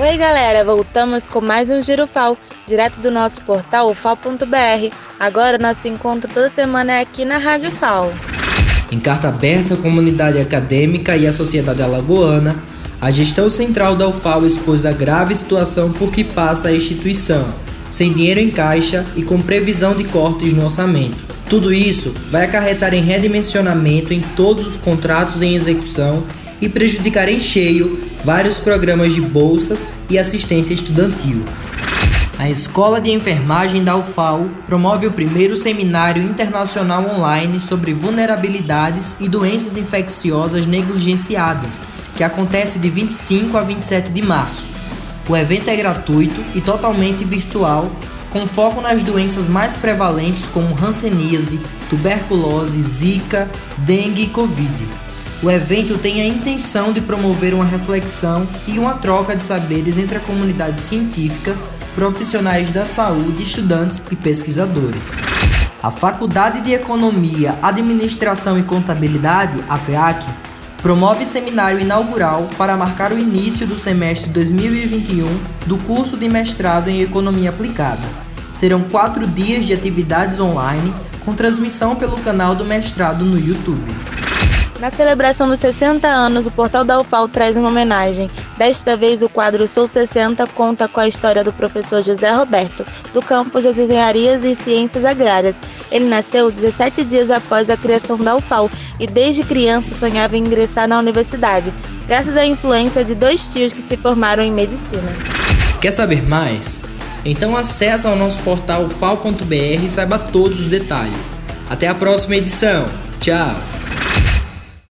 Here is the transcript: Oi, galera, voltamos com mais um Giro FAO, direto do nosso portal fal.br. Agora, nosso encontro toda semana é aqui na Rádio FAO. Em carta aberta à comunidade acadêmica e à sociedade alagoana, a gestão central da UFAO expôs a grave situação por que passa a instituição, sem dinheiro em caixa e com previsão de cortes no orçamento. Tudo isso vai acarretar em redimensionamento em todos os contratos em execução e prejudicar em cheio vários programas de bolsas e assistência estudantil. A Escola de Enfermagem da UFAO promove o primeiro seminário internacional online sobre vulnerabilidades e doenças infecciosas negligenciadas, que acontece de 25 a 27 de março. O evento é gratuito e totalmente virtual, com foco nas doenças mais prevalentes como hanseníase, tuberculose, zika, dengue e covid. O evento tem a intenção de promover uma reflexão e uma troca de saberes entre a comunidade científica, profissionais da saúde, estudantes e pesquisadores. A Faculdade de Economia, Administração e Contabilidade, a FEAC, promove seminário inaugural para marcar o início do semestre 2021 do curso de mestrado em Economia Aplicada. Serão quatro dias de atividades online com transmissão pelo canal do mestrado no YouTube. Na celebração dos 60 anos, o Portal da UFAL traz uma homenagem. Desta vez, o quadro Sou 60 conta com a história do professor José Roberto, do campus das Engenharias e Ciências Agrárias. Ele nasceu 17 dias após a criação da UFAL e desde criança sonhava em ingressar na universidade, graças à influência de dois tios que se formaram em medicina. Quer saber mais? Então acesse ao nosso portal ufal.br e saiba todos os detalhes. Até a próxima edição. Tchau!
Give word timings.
Oi, 0.00 0.16
galera, 0.16 0.64
voltamos 0.64 1.26
com 1.26 1.40
mais 1.40 1.70
um 1.70 1.82
Giro 1.82 2.06
FAO, 2.06 2.38
direto 2.64 3.00
do 3.00 3.10
nosso 3.10 3.42
portal 3.42 3.92
fal.br. 3.96 4.94
Agora, 5.18 5.58
nosso 5.58 5.88
encontro 5.88 6.30
toda 6.32 6.48
semana 6.48 6.92
é 6.92 7.00
aqui 7.00 7.24
na 7.24 7.36
Rádio 7.36 7.72
FAO. 7.72 8.12
Em 8.92 9.00
carta 9.00 9.26
aberta 9.26 9.74
à 9.74 9.76
comunidade 9.76 10.38
acadêmica 10.38 11.16
e 11.16 11.26
à 11.26 11.32
sociedade 11.32 11.82
alagoana, 11.82 12.54
a 13.00 13.10
gestão 13.10 13.50
central 13.50 13.96
da 13.96 14.06
UFAO 14.06 14.46
expôs 14.46 14.86
a 14.86 14.92
grave 14.92 15.34
situação 15.34 15.90
por 15.90 16.12
que 16.12 16.22
passa 16.22 16.68
a 16.68 16.72
instituição, 16.72 17.52
sem 17.90 18.12
dinheiro 18.12 18.38
em 18.38 18.52
caixa 18.52 19.04
e 19.16 19.24
com 19.24 19.42
previsão 19.42 19.96
de 19.96 20.04
cortes 20.04 20.52
no 20.52 20.66
orçamento. 20.66 21.26
Tudo 21.50 21.74
isso 21.74 22.14
vai 22.30 22.44
acarretar 22.44 22.94
em 22.94 23.02
redimensionamento 23.02 24.14
em 24.14 24.20
todos 24.20 24.64
os 24.64 24.76
contratos 24.76 25.42
em 25.42 25.56
execução 25.56 26.22
e 26.60 26.68
prejudicar 26.68 27.28
em 27.28 27.40
cheio 27.40 28.00
vários 28.24 28.58
programas 28.58 29.14
de 29.14 29.20
bolsas 29.20 29.88
e 30.10 30.18
assistência 30.18 30.74
estudantil. 30.74 31.44
A 32.38 32.48
Escola 32.48 33.00
de 33.00 33.10
Enfermagem 33.10 33.82
da 33.82 33.96
UFAO 33.96 34.48
promove 34.64 35.08
o 35.08 35.12
primeiro 35.12 35.56
seminário 35.56 36.22
internacional 36.22 37.04
online 37.16 37.58
sobre 37.58 37.92
vulnerabilidades 37.92 39.16
e 39.18 39.28
doenças 39.28 39.76
infecciosas 39.76 40.64
negligenciadas, 40.64 41.80
que 42.16 42.22
acontece 42.22 42.78
de 42.78 42.88
25 42.88 43.56
a 43.56 43.62
27 43.62 44.10
de 44.10 44.22
março. 44.22 44.62
O 45.28 45.36
evento 45.36 45.68
é 45.68 45.76
gratuito 45.76 46.40
e 46.54 46.60
totalmente 46.60 47.24
virtual, 47.24 47.90
com 48.30 48.46
foco 48.46 48.80
nas 48.80 49.02
doenças 49.02 49.48
mais 49.48 49.74
prevalentes 49.74 50.46
como 50.46 50.78
hanseníase, 50.80 51.58
tuberculose, 51.90 52.80
zika, 52.82 53.50
dengue 53.78 54.22
e 54.22 54.26
covid. 54.28 55.07
O 55.40 55.48
evento 55.48 55.96
tem 55.96 56.20
a 56.20 56.26
intenção 56.26 56.92
de 56.92 57.00
promover 57.00 57.54
uma 57.54 57.64
reflexão 57.64 58.46
e 58.66 58.76
uma 58.76 58.94
troca 58.94 59.36
de 59.36 59.44
saberes 59.44 59.96
entre 59.96 60.18
a 60.18 60.20
comunidade 60.20 60.80
científica, 60.80 61.56
profissionais 61.94 62.72
da 62.72 62.84
saúde, 62.84 63.44
estudantes 63.44 64.02
e 64.10 64.16
pesquisadores. 64.16 65.04
A 65.80 65.92
Faculdade 65.92 66.60
de 66.60 66.72
Economia, 66.72 67.56
Administração 67.62 68.58
e 68.58 68.64
Contabilidade, 68.64 69.62
a 69.68 69.78
FEAC, 69.78 70.26
promove 70.82 71.24
seminário 71.24 71.78
inaugural 71.78 72.50
para 72.58 72.76
marcar 72.76 73.12
o 73.12 73.18
início 73.18 73.64
do 73.64 73.78
semestre 73.78 74.30
2021 74.30 75.38
do 75.66 75.78
curso 75.78 76.16
de 76.16 76.28
mestrado 76.28 76.88
em 76.88 77.00
Economia 77.00 77.50
Aplicada. 77.50 78.02
Serão 78.52 78.82
quatro 78.82 79.24
dias 79.24 79.64
de 79.64 79.72
atividades 79.72 80.40
online 80.40 80.92
com 81.24 81.32
transmissão 81.32 81.94
pelo 81.94 82.16
canal 82.18 82.56
do 82.56 82.64
mestrado 82.64 83.24
no 83.24 83.38
YouTube. 83.38 84.07
Na 84.78 84.90
celebração 84.90 85.48
dos 85.48 85.58
60 85.58 86.06
anos, 86.06 86.46
o 86.46 86.52
Portal 86.52 86.84
da 86.84 87.00
UFAL 87.00 87.28
traz 87.28 87.56
uma 87.56 87.68
homenagem. 87.68 88.30
Desta 88.56 88.96
vez, 88.96 89.22
o 89.22 89.28
quadro 89.28 89.66
Sou 89.66 89.88
60 89.88 90.46
conta 90.48 90.86
com 90.86 91.00
a 91.00 91.08
história 91.08 91.42
do 91.42 91.52
professor 91.52 92.00
José 92.00 92.30
Roberto, 92.30 92.86
do 93.12 93.20
campus 93.20 93.64
das 93.64 93.76
Engenharias 93.76 94.44
e 94.44 94.54
Ciências 94.54 95.04
Agrárias. 95.04 95.60
Ele 95.90 96.04
nasceu 96.04 96.48
17 96.48 97.04
dias 97.04 97.28
após 97.28 97.68
a 97.68 97.76
criação 97.76 98.16
da 98.16 98.36
UFAL 98.36 98.70
e 99.00 99.06
desde 99.06 99.42
criança 99.42 99.96
sonhava 99.96 100.36
em 100.36 100.44
ingressar 100.44 100.86
na 100.86 100.98
universidade, 100.98 101.74
graças 102.06 102.36
à 102.36 102.46
influência 102.46 103.04
de 103.04 103.16
dois 103.16 103.52
tios 103.52 103.72
que 103.72 103.82
se 103.82 103.96
formaram 103.96 104.44
em 104.44 104.52
medicina. 104.52 105.12
Quer 105.80 105.90
saber 105.90 106.22
mais? 106.22 106.80
Então 107.24 107.56
acesse 107.56 108.06
ao 108.06 108.14
nosso 108.14 108.38
portal 108.40 108.84
ufal.br 108.84 109.54
e 109.54 109.88
saiba 109.88 110.20
todos 110.20 110.60
os 110.60 110.66
detalhes. 110.66 111.34
Até 111.68 111.88
a 111.88 111.94
próxima 111.94 112.36
edição. 112.36 112.86
Tchau! 113.20 113.77